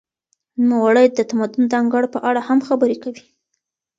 [0.67, 3.23] نوموړی د تمدن د انګړ په اړه هم خبري کوي.